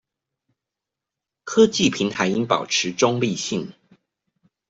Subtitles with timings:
[1.43, 3.71] 科技平台應保持中立性